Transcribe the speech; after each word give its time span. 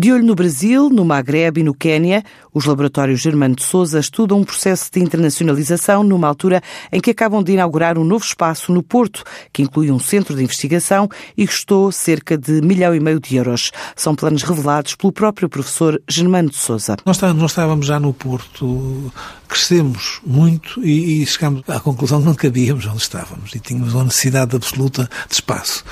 De 0.00 0.12
olho 0.12 0.24
no 0.24 0.36
Brasil, 0.36 0.88
no 0.88 1.04
Magreb 1.04 1.58
e 1.58 1.64
no 1.64 1.74
Quénia, 1.74 2.22
os 2.54 2.66
laboratórios 2.66 3.20
Germano 3.20 3.56
de 3.56 3.64
Souza 3.64 3.98
estudam 3.98 4.38
um 4.38 4.44
processo 4.44 4.88
de 4.92 5.00
internacionalização 5.00 6.04
numa 6.04 6.28
altura 6.28 6.62
em 6.92 7.00
que 7.00 7.10
acabam 7.10 7.42
de 7.42 7.54
inaugurar 7.54 7.98
um 7.98 8.04
novo 8.04 8.24
espaço 8.24 8.72
no 8.72 8.80
Porto, 8.80 9.24
que 9.52 9.60
inclui 9.60 9.90
um 9.90 9.98
centro 9.98 10.36
de 10.36 10.44
investigação 10.44 11.08
e 11.36 11.44
custou 11.44 11.90
cerca 11.90 12.38
de 12.38 12.62
milhão 12.62 12.94
e 12.94 13.00
meio 13.00 13.18
de 13.18 13.34
euros. 13.34 13.72
São 13.96 14.14
planos 14.14 14.44
revelados 14.44 14.94
pelo 14.94 15.12
próprio 15.12 15.48
professor 15.48 16.00
Germano 16.08 16.50
de 16.50 16.58
Souza. 16.58 16.96
Nós 17.04 17.16
estávamos 17.16 17.84
já 17.84 17.98
no 17.98 18.14
Porto, 18.14 19.12
crescemos 19.48 20.20
muito 20.24 20.80
e, 20.80 21.22
e 21.22 21.26
chegámos 21.26 21.64
à 21.66 21.80
conclusão 21.80 22.20
que 22.20 22.26
não 22.26 22.34
cabíamos 22.36 22.86
onde 22.86 23.02
estávamos 23.02 23.52
e 23.52 23.58
tínhamos 23.58 23.94
uma 23.94 24.04
necessidade 24.04 24.54
absoluta 24.54 25.10
de 25.28 25.34
espaço. 25.34 25.84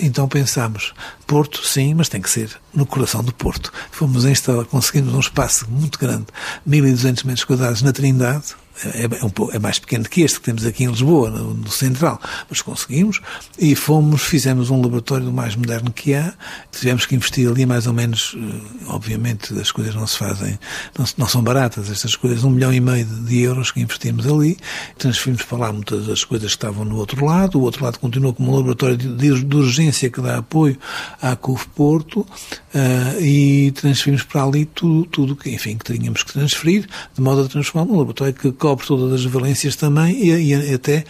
Então 0.00 0.26
pensámos, 0.26 0.94
Porto, 1.32 1.66
sim, 1.66 1.94
mas 1.94 2.10
tem 2.10 2.20
que 2.20 2.28
ser 2.28 2.50
no 2.74 2.84
coração 2.84 3.24
do 3.24 3.32
Porto. 3.32 3.72
Fomos 3.90 4.26
instalar, 4.26 4.66
conseguimos 4.66 5.14
um 5.14 5.20
espaço 5.20 5.66
muito 5.70 5.98
grande, 5.98 6.26
1.200 6.68 7.24
metros 7.24 7.44
quadrados 7.44 7.80
na 7.80 7.90
Trindade, 7.90 8.54
é, 8.84 9.04
é, 9.04 9.24
um 9.24 9.50
é 9.52 9.58
mais 9.58 9.78
pequeno 9.78 10.04
que 10.04 10.22
este 10.22 10.40
que 10.40 10.46
temos 10.46 10.64
aqui 10.64 10.84
em 10.84 10.88
Lisboa, 10.88 11.30
no, 11.30 11.54
no, 11.54 11.70
Central, 11.70 12.20
mas 12.48 12.62
conseguimos 12.62 13.20
e 13.58 13.74
fomos, 13.74 14.22
fizemos 14.22 14.70
um 14.70 14.80
laboratório 14.80 15.26
do 15.26 15.32
mais 15.32 15.54
moderno 15.54 15.92
que 15.92 16.14
há, 16.14 16.32
tivemos 16.70 17.04
que 17.04 17.14
investir 17.14 17.48
ali 17.48 17.66
mais 17.66 17.86
ou 17.86 17.92
menos, 17.92 18.34
eh, 18.36 18.86
obviamente 18.88 19.52
as 19.60 19.70
coisas 19.70 19.94
não 19.94 20.06
se 20.06 20.18
fazem, 20.18 20.58
não, 20.98 21.04
não 21.18 21.28
são 21.28 21.42
baratas 21.42 21.90
estas 21.90 22.16
coisas, 22.16 22.44
um 22.44 22.50
milhão 22.50 22.72
e 22.72 22.80
meio 22.80 23.04
de 23.04 23.40
euros 23.40 23.70
que 23.70 23.80
investimos 23.80 24.26
ali, 24.26 24.56
transferimos 24.98 25.42
para 25.42 25.58
lá 25.58 25.72
muitas 25.72 26.06
das 26.06 26.24
coisas 26.24 26.50
que 26.50 26.56
estavam 26.56 26.84
no 26.84 26.96
outro 26.96 27.24
lado, 27.24 27.58
o 27.60 27.62
outro 27.62 27.84
lado 27.84 27.98
continua 27.98 28.32
como 28.32 28.52
um 28.52 28.56
laboratório 28.56 28.96
de, 28.96 29.44
de 29.44 29.56
urgência 29.56 30.10
que 30.10 30.20
dá 30.20 30.38
apoio 30.38 30.78
à 31.22 31.36
CUF 31.36 31.68
Porto 31.68 32.20
uh, 32.20 33.20
e 33.20 33.70
transferimos 33.70 34.24
para 34.24 34.42
ali 34.42 34.64
tudo, 34.64 35.06
tudo 35.06 35.36
que, 35.36 35.50
enfim, 35.50 35.78
que 35.78 35.92
tínhamos 35.96 36.24
que 36.24 36.32
transferir, 36.32 36.88
de 37.14 37.20
modo 37.20 37.42
a 37.42 37.48
transformar 37.48 37.90
num 37.90 37.96
laboratório 37.96 38.34
que 38.34 38.50
cobre 38.50 38.84
todas 38.84 39.12
as 39.12 39.24
valências 39.24 39.76
também 39.76 40.16
e, 40.20 40.52
e 40.52 40.74
até 40.74 41.04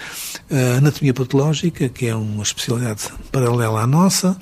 a 0.50 0.76
anatomia 0.76 1.14
patológica, 1.14 1.88
que 1.88 2.06
é 2.06 2.14
uma 2.14 2.42
especialidade 2.42 3.08
paralela 3.32 3.80
à 3.80 3.86
nossa, 3.86 4.36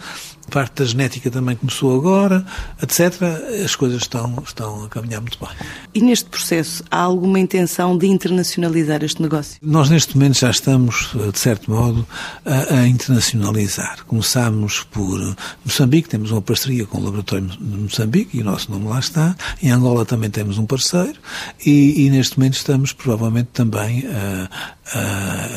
parte 0.51 0.83
da 0.83 0.85
genética 0.85 1.31
também 1.31 1.57
começou 1.57 1.97
agora, 1.97 2.45
etc. 2.83 3.23
As 3.65 3.75
coisas 3.77 4.03
estão, 4.03 4.43
estão 4.45 4.85
a 4.85 4.89
caminhar 4.89 5.21
muito 5.21 5.39
bem. 5.39 5.49
E 5.95 6.01
neste 6.01 6.29
processo, 6.29 6.85
há 6.91 6.99
alguma 6.99 7.39
intenção 7.39 7.97
de 7.97 8.07
internacionalizar 8.07 9.03
este 9.05 9.23
negócio? 9.23 9.59
Nós, 9.63 9.89
neste 9.89 10.17
momento, 10.17 10.39
já 10.39 10.51
estamos, 10.51 11.11
de 11.33 11.39
certo 11.39 11.71
modo, 11.71 12.07
a, 12.45 12.81
a 12.81 12.89
internacionalizar. 12.89 14.05
Começámos 14.07 14.83
por 14.85 15.37
Moçambique, 15.65 16.09
temos 16.09 16.31
uma 16.31 16.43
parceria 16.43 16.87
com 16.87 16.99
o 16.99 17.05
Laboratório 17.05 17.47
de 17.47 17.77
Moçambique 17.77 18.39
e 18.39 18.41
o 18.41 18.45
nosso 18.45 18.71
nome 18.71 18.87
lá 18.89 18.99
está. 18.99 19.37
Em 19.63 19.71
Angola 19.71 20.05
também 20.05 20.31
temos 20.31 20.59
um 20.59 20.67
parceiro 20.67 21.19
e, 21.65 22.07
e 22.07 22.11
neste 22.11 22.39
momento 22.39 22.55
estamos, 22.55 22.93
provavelmente, 22.93 23.49
também 23.53 24.05
a, 24.07 24.49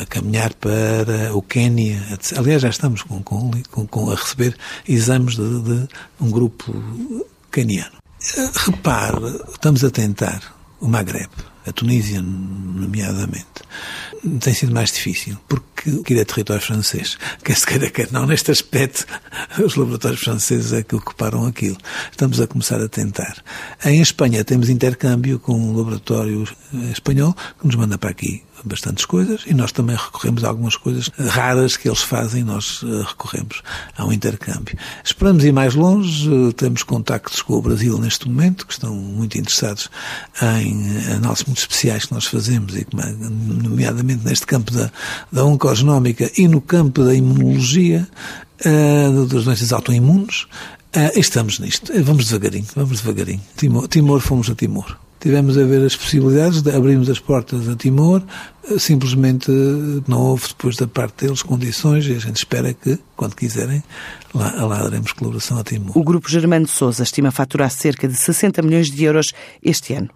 a 0.02 0.06
caminhar 0.06 0.54
para 0.54 1.34
o 1.34 1.42
Quênia. 1.42 2.00
Aliás, 2.36 2.62
já 2.62 2.68
estamos 2.68 3.02
com, 3.02 3.22
com, 3.22 3.50
com, 3.86 4.10
a 4.10 4.14
receber 4.14 4.56
exames 4.88 5.36
de, 5.36 5.60
de 5.62 5.88
um 6.20 6.30
grupo 6.30 6.74
caniano. 7.50 7.96
Repare, 8.54 9.40
estamos 9.52 9.84
a 9.84 9.90
tentar 9.90 10.40
o 10.80 10.88
Maghreb, 10.88 11.30
a 11.66 11.72
Tunísia, 11.72 12.20
nomeadamente. 12.22 13.62
Tem 14.40 14.54
sido 14.54 14.72
mais 14.72 14.92
difícil, 14.92 15.36
porque 15.48 15.90
aquilo 15.90 16.20
é 16.20 16.24
território 16.24 16.62
francês. 16.62 17.18
Quer 17.42 17.56
se 17.56 17.66
queira, 17.66 17.90
quer 17.90 18.10
não. 18.12 18.26
Neste 18.26 18.50
aspecto, 18.50 19.06
os 19.62 19.76
laboratórios 19.76 20.20
franceses 20.20 20.72
é 20.72 20.82
que 20.82 20.94
ocuparam 20.94 21.46
aquilo. 21.46 21.76
Estamos 22.10 22.40
a 22.40 22.46
começar 22.46 22.80
a 22.80 22.88
tentar. 22.88 23.36
Em 23.84 24.00
Espanha 24.00 24.44
temos 24.44 24.68
intercâmbio 24.68 25.38
com 25.38 25.54
um 25.54 25.76
laboratório 25.76 26.44
espanhol 26.92 27.34
que 27.60 27.66
nos 27.66 27.76
manda 27.76 27.98
para 27.98 28.10
aqui 28.10 28.42
bastantes 28.62 29.04
coisas 29.04 29.42
e 29.46 29.54
nós 29.54 29.72
também 29.72 29.96
recorremos 29.96 30.44
a 30.44 30.48
algumas 30.48 30.76
coisas 30.76 31.10
raras 31.18 31.76
que 31.76 31.88
eles 31.88 32.02
fazem, 32.02 32.44
nós 32.44 32.82
eh, 32.84 33.04
recorremos 33.06 33.62
a 33.96 34.04
um 34.04 34.12
intercâmbio. 34.12 34.76
Esperamos 35.04 35.44
ir 35.44 35.52
mais 35.52 35.74
longe, 35.74 36.28
eh, 36.28 36.52
temos 36.52 36.82
contactos 36.82 37.42
com 37.42 37.54
o 37.54 37.62
Brasil 37.62 37.98
neste 37.98 38.28
momento, 38.28 38.66
que 38.66 38.72
estão 38.72 38.94
muito 38.94 39.36
interessados 39.38 39.90
em 40.62 41.12
análises 41.12 41.44
muito 41.44 41.58
especiais 41.58 42.04
que 42.04 42.14
nós 42.14 42.26
fazemos, 42.26 42.74
e 42.76 42.86
nomeadamente 43.62 44.24
neste 44.24 44.46
campo 44.46 44.72
da, 44.72 44.90
da 45.32 45.44
oncogenómica 45.44 46.30
e 46.36 46.46
no 46.48 46.60
campo 46.60 47.04
da 47.04 47.14
imunologia, 47.14 48.06
uh, 48.64 49.26
das 49.26 49.44
doenças 49.44 49.72
autoimunes. 49.72 50.46
Estamos 51.16 51.58
nisto. 51.58 51.92
Vamos 52.04 52.26
devagarinho, 52.26 52.66
vamos 52.76 53.00
devagarinho. 53.00 53.40
Timor, 53.56 53.88
Timor 53.88 54.20
fomos 54.20 54.48
a 54.48 54.54
Timor 54.54 55.03
tivemos 55.24 55.56
a 55.56 55.64
ver 55.64 55.82
as 55.82 55.96
possibilidades, 55.96 56.60
de 56.60 56.70
abrirmos 56.70 57.08
as 57.08 57.18
portas 57.18 57.66
a 57.66 57.74
Timor, 57.74 58.22
simplesmente 58.78 59.50
não 60.06 60.20
houve 60.20 60.48
depois 60.48 60.76
da 60.76 60.86
parte 60.86 61.24
deles 61.24 61.42
condições 61.42 62.06
e 62.06 62.12
a 62.12 62.18
gente 62.18 62.36
espera 62.36 62.74
que, 62.74 62.98
quando 63.16 63.34
quiserem, 63.34 63.82
lá, 64.34 64.52
lá 64.66 64.82
daremos 64.82 65.12
colaboração 65.12 65.58
a 65.58 65.64
Timor. 65.64 65.96
O 65.96 66.04
Grupo 66.04 66.28
Germano 66.28 66.66
de 66.66 66.72
Souza 66.72 67.02
estima 67.02 67.30
faturar 67.30 67.70
cerca 67.70 68.06
de 68.06 68.14
60 68.14 68.60
milhões 68.60 68.90
de 68.90 69.02
euros 69.02 69.32
este 69.62 69.94
ano. 69.94 70.10